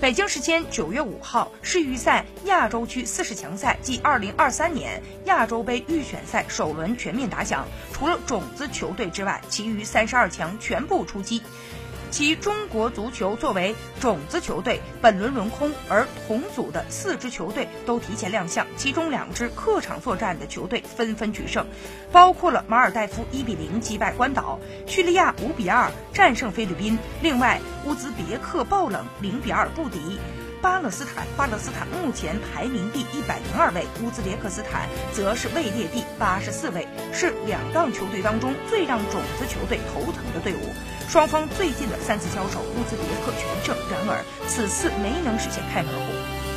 [0.00, 11.42] 北京时间九月五号，世预赛亚洲区四十强赛暨二零二三年亚洲杯预选赛首轮全面打响，除了种子球队之外，其余三十二强全部出击。
[12.10, 21.66] 其中国足球作为种子球队，本轮轮空，而同组的四支球队都提前亮相，其中两支客场作战的球队纷纷取胜，
[22.10, 30.18] 包括了马尔代夫一比零击败关岛，叙利亚五比二战胜菲律宾，另外乌兹别克爆冷零比二不敌。
[30.60, 40.74] 巴勒斯坦，巴勒斯坦目前排名第一百零二位，乌兹别克斯坦则是位列第八十四位，是两档球队当中最让种子球队头疼的队伍。
[41.08, 46.47] 双方最近的三次交手，乌兹别克全胜，然而此次没能实现开门红。